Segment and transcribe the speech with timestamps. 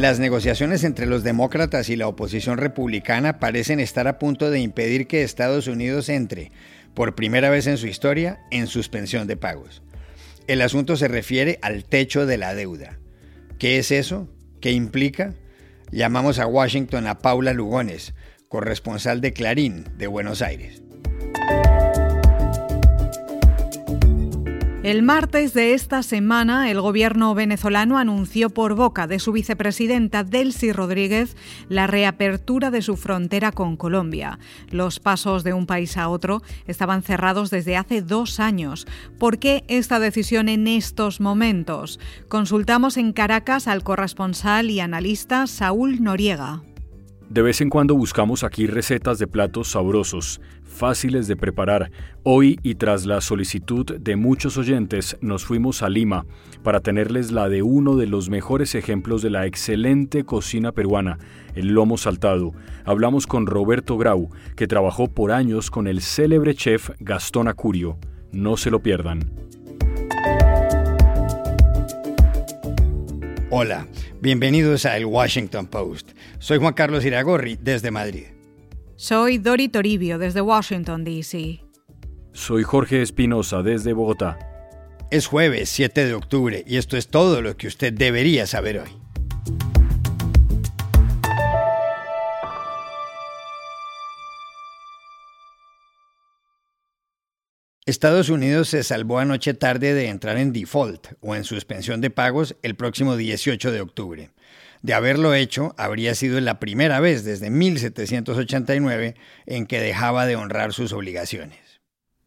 [0.00, 5.06] Las negociaciones entre los demócratas y la oposición republicana parecen estar a punto de impedir
[5.06, 6.52] que Estados Unidos entre,
[6.94, 9.82] por primera vez en su historia, en suspensión de pagos.
[10.46, 12.98] El asunto se refiere al techo de la deuda.
[13.58, 14.26] ¿Qué es eso?
[14.62, 15.34] ¿Qué implica?
[15.90, 18.14] Llamamos a Washington a Paula Lugones,
[18.48, 20.82] corresponsal de Clarín de Buenos Aires.
[24.82, 30.72] El martes de esta semana, el gobierno venezolano anunció por boca de su vicepresidenta Delcy
[30.72, 31.36] Rodríguez
[31.68, 34.38] la reapertura de su frontera con Colombia.
[34.70, 38.86] Los pasos de un país a otro estaban cerrados desde hace dos años.
[39.18, 42.00] ¿Por qué esta decisión en estos momentos?
[42.28, 46.62] Consultamos en Caracas al corresponsal y analista Saúl Noriega.
[47.30, 51.92] De vez en cuando buscamos aquí recetas de platos sabrosos, fáciles de preparar.
[52.24, 56.26] Hoy y tras la solicitud de muchos oyentes nos fuimos a Lima
[56.64, 61.18] para tenerles la de uno de los mejores ejemplos de la excelente cocina peruana,
[61.54, 62.52] el lomo saltado.
[62.84, 67.96] Hablamos con Roberto Grau, que trabajó por años con el célebre chef Gastón Acurio.
[68.32, 69.20] No se lo pierdan.
[73.52, 73.88] Hola,
[74.20, 76.12] bienvenidos a El Washington Post.
[76.38, 78.26] Soy Juan Carlos Iragorri desde Madrid.
[78.94, 81.60] Soy Dori Toribio desde Washington, D.C.
[82.32, 84.38] Soy Jorge Espinosa desde Bogotá.
[85.10, 88.99] Es jueves 7 de octubre y esto es todo lo que usted debería saber hoy.
[97.90, 102.54] Estados Unidos se salvó anoche tarde de entrar en default o en suspensión de pagos
[102.62, 104.30] el próximo 18 de octubre.
[104.80, 110.72] De haberlo hecho, habría sido la primera vez desde 1789 en que dejaba de honrar
[110.72, 111.79] sus obligaciones.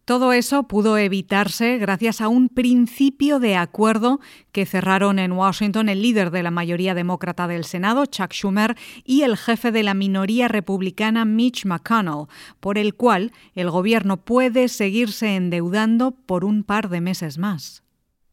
[0.06, 4.19] Todo eso pudo evitarse gracias a un principio de acuerdo
[4.52, 8.75] que cerraron en Washington el líder de la mayoría demócrata del Senado, Chuck Schumer,
[9.06, 12.28] y el jefe de la minoría republicana, Mitch McConnell,
[12.59, 17.83] por el cual el gobierno puede seguirse endeudando por un par de meses más.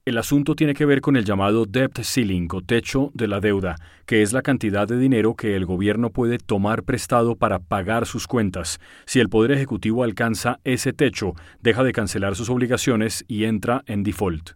[0.07, 3.77] El asunto tiene que ver con el llamado debt ceiling o techo de la deuda,
[4.07, 8.27] que es la cantidad de dinero que el gobierno puede tomar prestado para pagar sus
[8.27, 8.81] cuentas.
[9.05, 14.03] Si el Poder Ejecutivo alcanza ese techo, deja de cancelar sus obligaciones y entra en
[14.03, 14.53] default.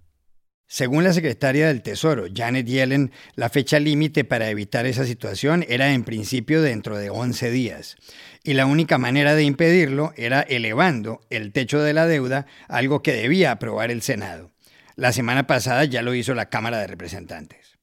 [0.66, 5.93] Según la secretaria del Tesoro, Janet Yellen, la fecha límite para evitar esa situación era
[5.93, 7.97] en principio dentro de 11 días.
[8.44, 13.12] Y la única manera de impedirlo era elevando el techo de la deuda, algo que
[13.12, 14.53] debía aprobar el Senado.
[14.97, 17.78] La semana pasada ya lo hizo la Cámara de Representantes.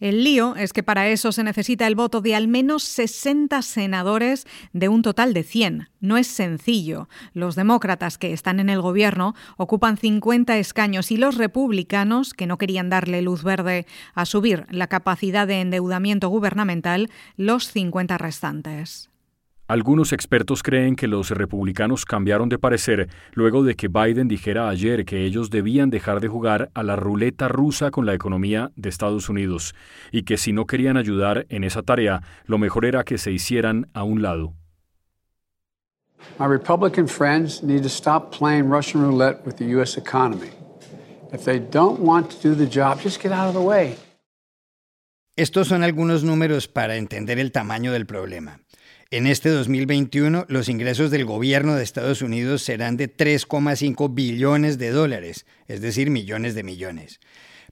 [0.00, 4.46] El lío es que para eso se necesita el voto de al menos 60 senadores
[4.72, 5.88] de un total de 100.
[6.00, 7.08] No es sencillo.
[7.32, 12.58] Los demócratas que están en el gobierno ocupan 50 escaños y los republicanos, que no
[12.58, 19.10] querían darle luz verde a subir la capacidad de endeudamiento gubernamental, los 50 restantes.
[19.68, 25.04] Algunos expertos creen que los republicanos cambiaron de parecer luego de que Biden dijera ayer
[25.04, 29.28] que ellos debían dejar de jugar a la ruleta rusa con la economía de Estados
[29.28, 29.74] Unidos
[30.10, 33.90] y que si no querían ayudar en esa tarea, lo mejor era que se hicieran
[33.92, 34.54] a un lado.
[36.38, 40.48] My Republican friends need to stop playing Russian roulette with the US economy.
[41.30, 43.96] If they don't want to do the job, just get out of the way.
[45.36, 48.60] Estos son algunos números para entender el tamaño del problema.
[49.10, 54.90] En este 2021, los ingresos del gobierno de Estados Unidos serán de 3,5 billones de
[54.90, 57.18] dólares, es decir, millones de millones,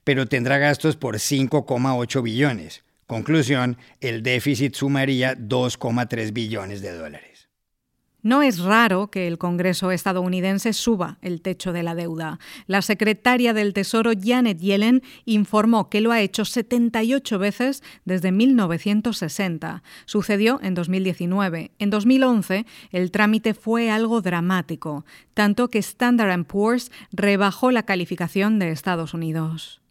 [0.03, 2.83] pero tendrá gastos por 5,8 billones.
[3.05, 7.36] Conclusión, el déficit sumaría 2,3 billones de dólares.
[8.23, 12.39] No es raro que el Congreso estadounidense suba el techo de la deuda.
[12.65, 19.83] La secretaria del Tesoro Janet Yellen informó que lo ha hecho 78 veces desde 1960.
[20.05, 21.71] Sucedió en 2019.
[21.77, 28.71] En 2011 el trámite fue algo dramático, tanto que Standard Poor's rebajó la calificación de
[28.71, 29.81] Estados Unidos.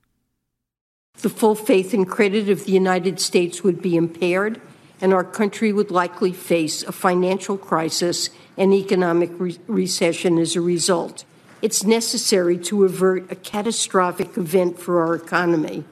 [5.00, 10.60] And our country would likely face a financial crisis and economic re- recession as a
[10.60, 11.24] result.
[11.62, 15.84] It's necessary to avert a catastrophic event for our economy.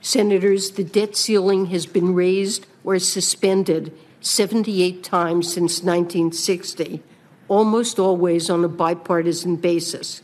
[0.00, 7.02] Senators, the debt ceiling has been raised or suspended 78 times since 1960,
[7.48, 10.22] almost always on a bipartisan basis.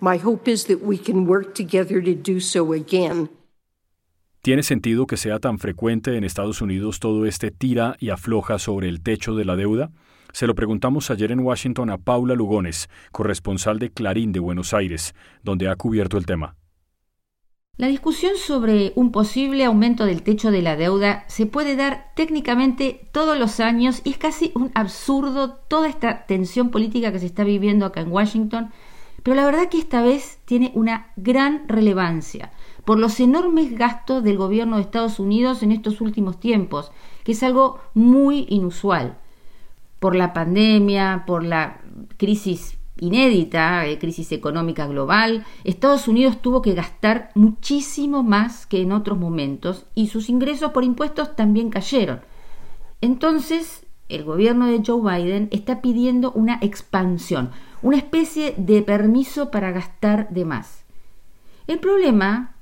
[0.00, 3.28] My hope is that we can work together to do so again.
[4.46, 8.88] ¿Tiene sentido que sea tan frecuente en Estados Unidos todo este tira y afloja sobre
[8.88, 9.90] el techo de la deuda?
[10.32, 15.16] Se lo preguntamos ayer en Washington a Paula Lugones, corresponsal de Clarín de Buenos Aires,
[15.42, 16.54] donde ha cubierto el tema.
[17.76, 23.08] La discusión sobre un posible aumento del techo de la deuda se puede dar técnicamente
[23.10, 27.42] todos los años y es casi un absurdo toda esta tensión política que se está
[27.42, 28.70] viviendo acá en Washington,
[29.24, 32.52] pero la verdad que esta vez tiene una gran relevancia
[32.86, 36.92] por los enormes gastos del gobierno de Estados Unidos en estos últimos tiempos,
[37.24, 39.18] que es algo muy inusual
[39.98, 41.80] por la pandemia, por la
[42.16, 48.92] crisis inédita, eh, crisis económica global, Estados Unidos tuvo que gastar muchísimo más que en
[48.92, 52.20] otros momentos y sus ingresos por impuestos también cayeron.
[53.00, 57.50] Entonces, el gobierno de Joe Biden está pidiendo una expansión,
[57.82, 60.84] una especie de permiso para gastar de más.
[61.66, 62.55] El problema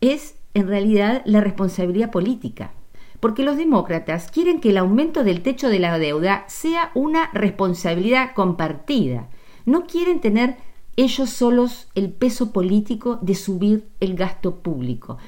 [0.00, 2.72] es, en realidad, la responsabilidad política
[3.20, 8.32] porque los demócratas quieren que el aumento del techo de la deuda sea una responsabilidad
[8.34, 9.28] compartida.
[9.66, 10.56] No quieren tener
[10.96, 15.18] ellos solos el peso político de subir el gasto público.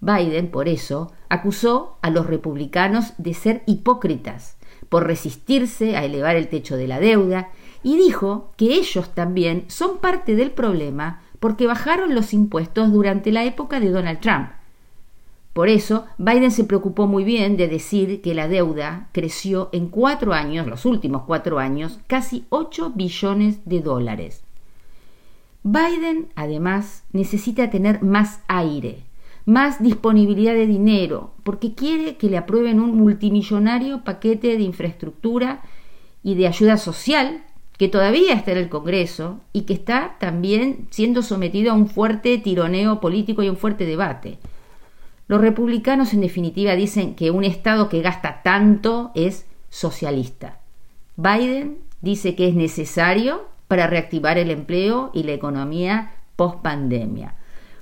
[0.00, 4.56] Biden, por eso, acusó a los republicanos de ser hipócritas,
[4.88, 7.50] por resistirse a elevar el techo de la deuda,
[7.82, 13.44] y dijo que ellos también son parte del problema porque bajaron los impuestos durante la
[13.44, 14.48] época de Donald Trump.
[15.56, 20.34] Por eso, Biden se preocupó muy bien de decir que la deuda creció en cuatro
[20.34, 24.42] años, los últimos cuatro años, casi 8 billones de dólares.
[25.62, 29.04] Biden, además, necesita tener más aire,
[29.46, 35.62] más disponibilidad de dinero, porque quiere que le aprueben un multimillonario paquete de infraestructura
[36.22, 37.45] y de ayuda social
[37.78, 42.38] que todavía está en el Congreso y que está también siendo sometido a un fuerte
[42.38, 44.38] tironeo político y un fuerte debate.
[45.28, 50.60] Los republicanos en definitiva dicen que un Estado que gasta tanto es socialista.
[51.16, 57.34] Biden dice que es necesario para reactivar el empleo y la economía post pandemia.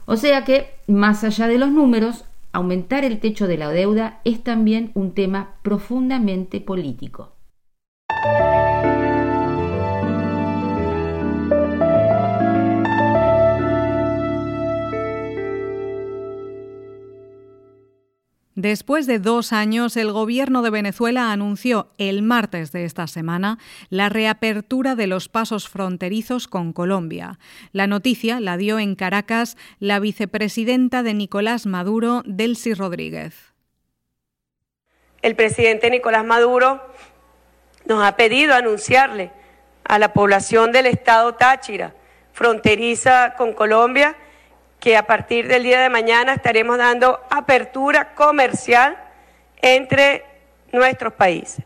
[0.06, 4.42] O sea que, más allá de los números, aumentar el techo de la deuda es
[4.42, 7.33] también un tema profundamente político.
[18.54, 23.58] Después de dos años, el gobierno de Venezuela anunció el martes de esta semana
[23.90, 27.40] la reapertura de los pasos fronterizos con Colombia.
[27.72, 33.34] La noticia la dio en Caracas la vicepresidenta de Nicolás Maduro, Delcy Rodríguez.
[35.20, 36.80] El presidente Nicolás Maduro
[37.86, 39.32] nos ha pedido anunciarle
[39.82, 41.94] a la población del estado Táchira,
[42.32, 44.16] fronteriza con Colombia,
[44.84, 48.98] que a partir del día de mañana estaremos dando apertura comercial
[49.62, 50.24] entre
[50.74, 51.64] nuestros países.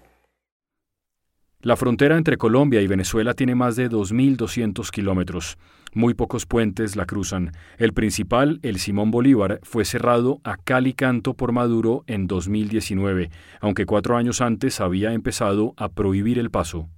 [1.60, 5.58] La frontera entre Colombia y Venezuela tiene más de 2.200 kilómetros.
[5.92, 7.50] Muy pocos puentes la cruzan.
[7.76, 13.30] El principal, el Simón Bolívar, fue cerrado a cal y canto por Maduro en 2019,
[13.60, 16.88] aunque cuatro años antes había empezado a prohibir el paso.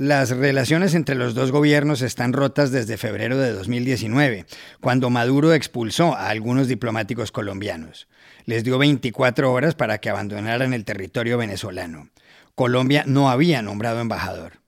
[0.00, 4.46] Las relaciones entre los dos gobiernos están rotas desde febrero de 2019,
[4.80, 8.06] cuando Maduro expulsó a algunos diplomáticos colombianos.
[8.44, 12.10] Les dio 24 horas para que abandonaran el territorio venezolano.
[12.54, 14.60] Colombia no había nombrado embajador.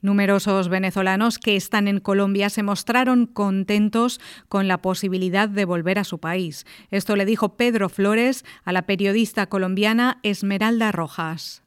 [0.00, 6.04] Numerosos venezolanos que están en Colombia se mostraron contentos con la posibilidad de volver a
[6.04, 6.66] su país.
[6.92, 11.64] Esto le dijo Pedro Flores a la periodista colombiana Esmeralda Rojas.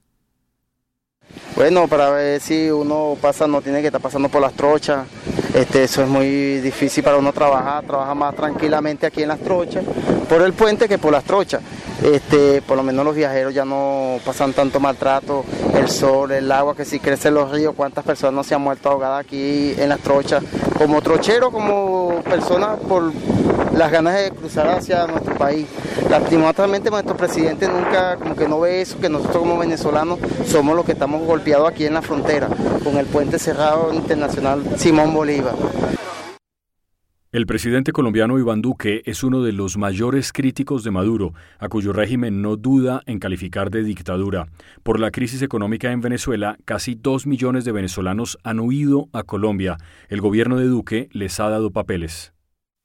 [1.56, 5.06] Bueno, para ver si uno pasa, no tiene que estar pasando por las trochas.
[5.54, 9.84] Este, eso es muy difícil para uno trabajar, trabaja más tranquilamente aquí en las trochas,
[10.30, 11.62] por el puente que por las trochas.
[12.02, 15.46] Este, por lo menos los viajeros ya no pasan tanto maltrato,
[15.76, 18.90] el sol, el agua, que si crecen los ríos, cuántas personas no se han muerto
[18.90, 20.44] ahogadas aquí en las trochas,
[20.78, 23.12] como trochero, como personas por
[23.74, 25.68] las ganas de cruzar hacia nuestro país.
[26.10, 30.86] Lastimosamente nuestro presidente nunca como que no ve eso, que nosotros como venezolanos somos los
[30.86, 32.48] que estamos golpeados aquí en la frontera,
[32.84, 35.56] con el puente cerrado internacional Simón Bolívar.
[37.32, 41.94] El presidente colombiano Iván Duque es uno de los mayores críticos de Maduro, a cuyo
[41.94, 44.48] régimen no duda en calificar de dictadura.
[44.84, 49.78] Por la crisis económica en Venezuela, casi dos millones de venezolanos han huido a Colombia.
[50.10, 52.34] El gobierno de Duque les ha dado papeles.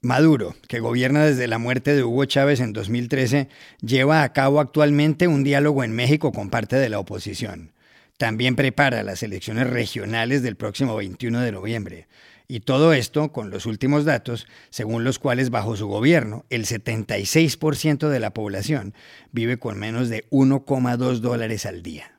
[0.03, 3.49] Maduro, que gobierna desde la muerte de Hugo Chávez en 2013,
[3.81, 7.73] lleva a cabo actualmente un diálogo en México con parte de la oposición.
[8.19, 12.09] También prepara las elecciones regionales del próximo 21 de noviembre.
[12.49, 18.09] Y todo esto con los últimos datos, según los cuales bajo su gobierno el 76%
[18.09, 18.95] de la población
[19.33, 22.16] vive con menos de 1,2 dólares al día.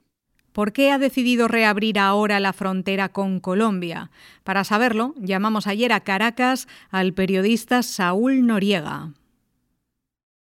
[0.58, 4.10] ¿Por qué ha decidido reabrir ahora la frontera con Colombia?
[4.44, 9.12] Para saberlo, llamamos ayer a Caracas al periodista Saúl Noriega.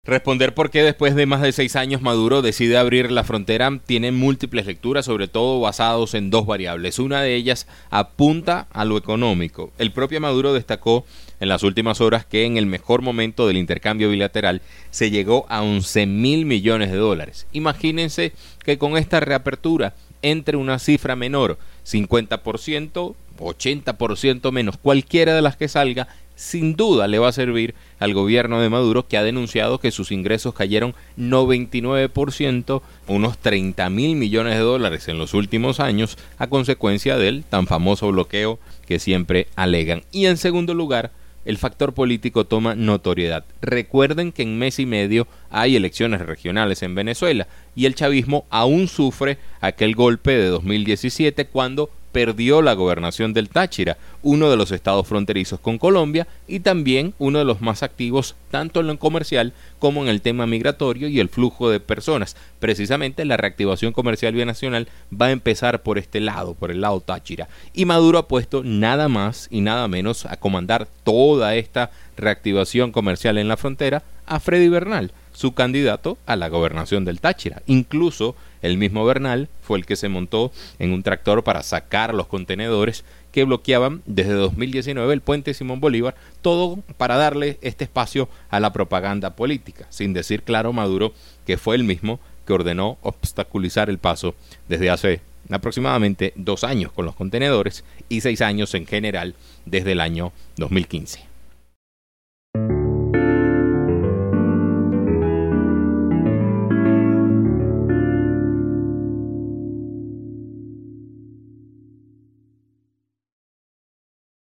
[0.05, 4.11] Responder por qué después de más de seis años Maduro decide abrir la frontera tiene
[4.11, 6.99] múltiples lecturas, sobre todo basados en dos variables.
[6.99, 9.71] Una de ellas apunta a lo económico.
[9.79, 11.07] El propio Maduro destacó
[11.39, 15.63] en las últimas horas que en el mejor momento del intercambio bilateral se llegó a
[15.63, 17.47] 11 mil millones de dólares.
[17.53, 18.33] Imagínense
[18.65, 25.69] que con esta reapertura entre una cifra menor, 50%, 80% menos, cualquiera de las que
[25.69, 29.91] salga, sin duda le va a servir al gobierno de Maduro que ha denunciado que
[29.91, 36.49] sus ingresos cayeron 99%, unos 30 mil millones de dólares en los últimos años a
[36.49, 40.03] consecuencia del tan famoso bloqueo que siempre alegan.
[40.11, 41.13] Y en segundo lugar,
[41.45, 43.45] el factor político toma notoriedad.
[43.61, 48.89] Recuerden que en mes y medio hay elecciones regionales en Venezuela y el chavismo aún
[48.89, 55.07] sufre aquel golpe de 2017 cuando perdió la gobernación del Táchira, uno de los estados
[55.07, 60.03] fronterizos con Colombia y también uno de los más activos tanto en lo comercial como
[60.03, 62.37] en el tema migratorio y el flujo de personas.
[62.61, 67.49] Precisamente la reactivación comercial binacional va a empezar por este lado, por el lado Táchira.
[67.73, 73.39] Y Maduro ha puesto nada más y nada menos a comandar toda esta reactivación comercial
[73.39, 77.63] en la frontera a Freddy Bernal, su candidato a la gobernación del Táchira.
[77.67, 82.27] Incluso el mismo Bernal fue el que se montó en un tractor para sacar los
[82.27, 88.61] contenedores que bloqueaban desde 2019 el puente Simón Bolívar, todo para darle este espacio a
[88.61, 91.13] la propaganda política, sin decir claro Maduro
[91.47, 94.35] que fue el mismo que ordenó obstaculizar el paso
[94.69, 95.21] desde hace
[95.51, 99.35] aproximadamente dos años con los contenedores y seis años en general
[99.65, 101.32] desde el año 2015.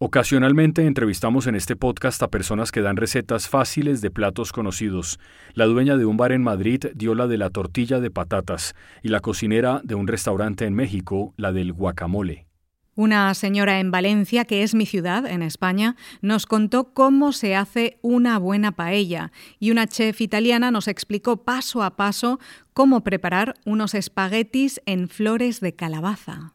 [0.00, 5.18] Ocasionalmente entrevistamos en este podcast a personas que dan recetas fáciles de platos conocidos.
[5.54, 9.08] La dueña de un bar en Madrid dio la de la tortilla de patatas y
[9.08, 12.46] la cocinera de un restaurante en México la del guacamole.
[12.94, 17.98] Una señora en Valencia, que es mi ciudad, en España, nos contó cómo se hace
[18.00, 22.38] una buena paella y una chef italiana nos explicó paso a paso
[22.72, 26.54] cómo preparar unos espaguetis en flores de calabaza.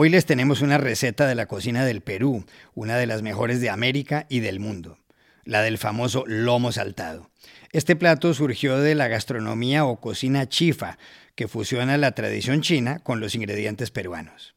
[0.00, 2.44] Hoy les tenemos una receta de la cocina del Perú,
[2.76, 4.96] una de las mejores de América y del mundo,
[5.44, 7.32] la del famoso lomo saltado.
[7.72, 10.98] Este plato surgió de la gastronomía o cocina chifa,
[11.34, 14.54] que fusiona la tradición china con los ingredientes peruanos.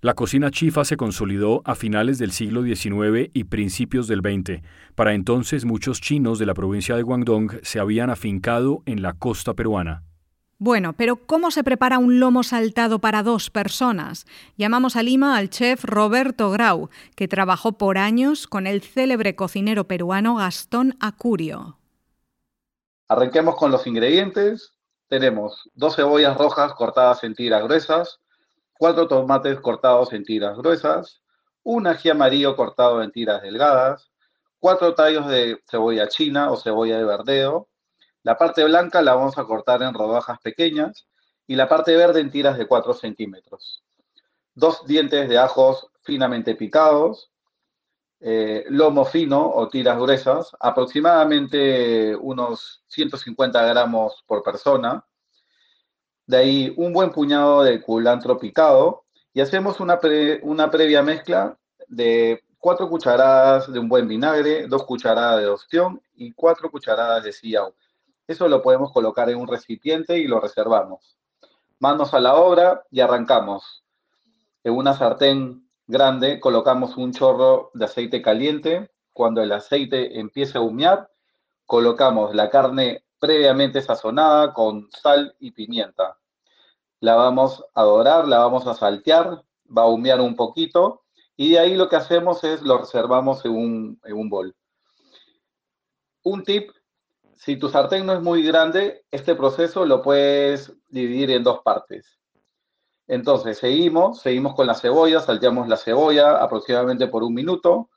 [0.00, 4.60] La cocina chifa se consolidó a finales del siglo XIX y principios del XX.
[4.96, 9.54] Para entonces muchos chinos de la provincia de Guangdong se habían afincado en la costa
[9.54, 10.02] peruana.
[10.62, 14.26] Bueno, pero ¿cómo se prepara un lomo saltado para dos personas?
[14.58, 19.84] Llamamos a Lima al chef Roberto Grau, que trabajó por años con el célebre cocinero
[19.84, 21.78] peruano Gastón Acurio.
[23.08, 24.74] Arranquemos con los ingredientes.
[25.08, 28.20] Tenemos dos cebollas rojas cortadas en tiras gruesas,
[28.74, 31.22] cuatro tomates cortados en tiras gruesas,
[31.62, 34.10] un ají amarillo cortado en tiras delgadas,
[34.58, 37.66] cuatro tallos de cebolla china o cebolla de verdeo,
[38.22, 41.06] la parte blanca la vamos a cortar en rodajas pequeñas
[41.46, 43.82] y la parte verde en tiras de 4 centímetros.
[44.54, 47.30] Dos dientes de ajos finamente picados,
[48.20, 55.04] eh, lomo fino o tiras gruesas, aproximadamente unos 150 gramos por persona.
[56.26, 59.98] De ahí un buen puñado de culantro picado y hacemos una,
[60.42, 61.56] una previa mezcla
[61.88, 67.32] de 4 cucharadas de un buen vinagre, 2 cucharadas de ostión y 4 cucharadas de
[67.32, 67.74] sillao.
[68.30, 71.18] Eso lo podemos colocar en un recipiente y lo reservamos.
[71.80, 73.82] Manos a la obra y arrancamos.
[74.62, 78.92] En una sartén grande colocamos un chorro de aceite caliente.
[79.12, 81.10] Cuando el aceite empiece a humear,
[81.66, 86.16] colocamos la carne previamente sazonada con sal y pimienta.
[87.00, 89.42] La vamos a dorar, la vamos a saltear,
[89.76, 91.02] va a humear un poquito
[91.36, 94.54] y de ahí lo que hacemos es lo reservamos en un, en un bol.
[96.22, 96.70] Un tip,
[97.40, 102.20] si tu sartén no es muy grande, este proceso lo puedes dividir en dos partes.
[103.06, 107.88] Entonces, seguimos, seguimos con la cebolla, salteamos la cebolla aproximadamente por un minuto,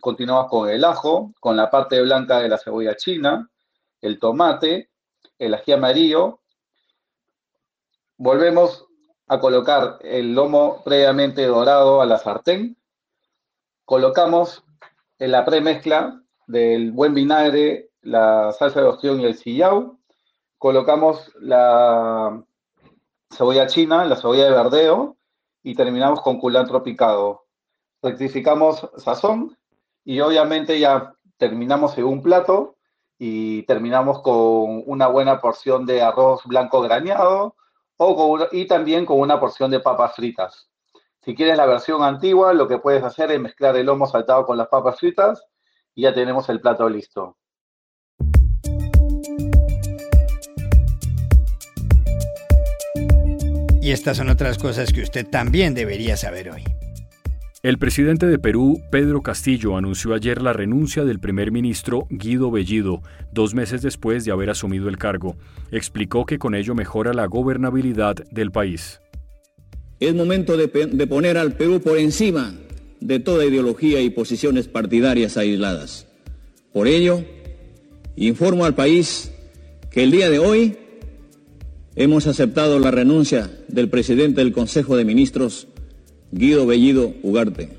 [0.00, 3.48] continuamos con el ajo, con la parte blanca de la cebolla china,
[4.00, 4.90] el tomate,
[5.38, 6.40] el ají amarillo.
[8.16, 8.84] Volvemos
[9.28, 12.76] a colocar el lomo previamente dorado a la sartén.
[13.84, 14.64] Colocamos
[15.20, 19.98] en la premezcla del buen vinagre, la salsa de ostión y el sillao.
[20.56, 22.42] Colocamos la
[23.30, 25.16] cebolla china, la cebolla de verdeo
[25.62, 27.44] y terminamos con culantro picado.
[28.02, 29.56] Rectificamos sazón
[30.04, 32.76] y obviamente ya terminamos en un plato
[33.18, 37.56] y terminamos con una buena porción de arroz blanco graneado
[37.98, 40.70] o y también con una porción de papas fritas.
[41.20, 44.56] Si quieres la versión antigua, lo que puedes hacer es mezclar el lomo saltado con
[44.56, 45.44] las papas fritas
[45.94, 47.36] y ya tenemos el plato listo.
[53.88, 56.62] Y estas son otras cosas que usted también debería saber hoy.
[57.62, 63.00] El presidente de Perú, Pedro Castillo, anunció ayer la renuncia del primer ministro Guido Bellido,
[63.32, 65.38] dos meses después de haber asumido el cargo.
[65.72, 69.00] Explicó que con ello mejora la gobernabilidad del país.
[70.00, 72.54] Es momento de, de poner al Perú por encima
[73.00, 76.06] de toda ideología y posiciones partidarias aisladas.
[76.74, 77.24] Por ello,
[78.16, 79.32] informo al país
[79.90, 80.76] que el día de hoy
[81.98, 85.66] hemos aceptado la renuncia del presidente del Consejo de Ministros,
[86.30, 87.70] Guido Bellido Ugarte.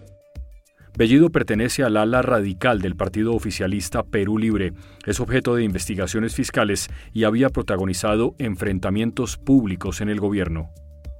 [0.97, 4.73] Bellido pertenece al ala radical del partido oficialista Perú Libre,
[5.05, 10.69] es objeto de investigaciones fiscales y había protagonizado enfrentamientos públicos en el gobierno.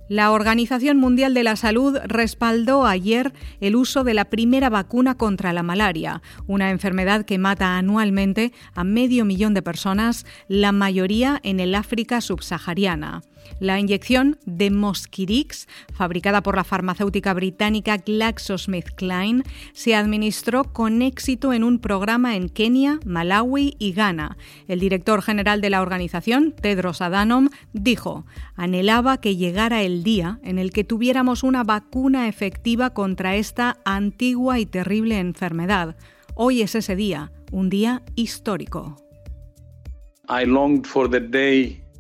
[0.10, 5.54] La Organización Mundial de la Salud respaldó ayer el uso de la primera vacuna contra
[5.54, 11.60] la malaria, una enfermedad que mata anualmente a medio millón de personas, la mayoría en
[11.60, 13.22] el África subsahariana.
[13.60, 21.64] La inyección de Mosquirix, fabricada por la farmacéutica británica GlaxoSmithKline, se administró con éxito en
[21.64, 24.38] un programa en Kenia, Malawi y Ghana.
[24.68, 28.26] El director general de la organización, Tedros Adhanom, dijo:
[28.56, 34.60] "Anhelaba que llegara el día en el que tuviéramos una vacuna efectiva contra esta antigua
[34.60, 35.98] y terrible enfermedad.
[36.36, 38.96] Hoy es ese día, un día histórico."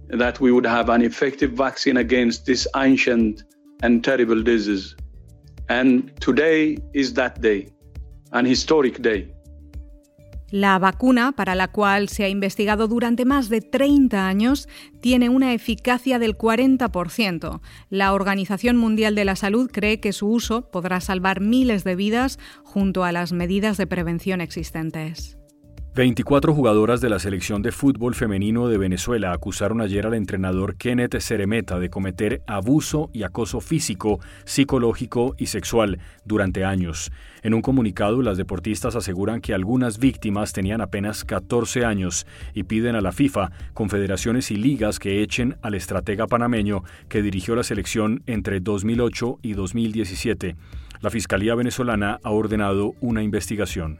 [0.09, 3.43] That we would have an effective vaccine against this ancient
[3.83, 4.95] and terrible disease.
[5.69, 7.69] And today is that day,
[8.31, 9.31] an historic day.
[10.51, 14.67] La vacuna, para la cual se ha investigado durante más de 30 años,
[14.99, 17.61] tiene una eficacia del 40%.
[17.89, 22.39] La Organización Mundial de la Salud cree que su uso podrá salvar miles de vidas
[22.63, 25.38] junto a las medidas de prevención existentes.
[25.99, 31.19] 24 jugadoras de la selección de fútbol femenino de Venezuela acusaron ayer al entrenador Kenneth
[31.19, 37.12] Ceremeta de cometer abuso y acoso físico, psicológico y sexual durante años.
[37.43, 42.95] En un comunicado, las deportistas aseguran que algunas víctimas tenían apenas 14 años y piden
[42.95, 48.23] a la FIFA, confederaciones y ligas que echen al estratega panameño que dirigió la selección
[48.25, 50.55] entre 2008 y 2017.
[51.01, 53.99] La Fiscalía venezolana ha ordenado una investigación.